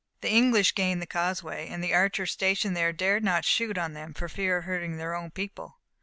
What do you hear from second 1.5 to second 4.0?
and the archers stationed there dared not shoot on